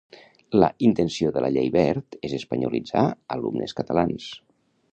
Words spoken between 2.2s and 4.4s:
és espanyolitzar alumnes catalans.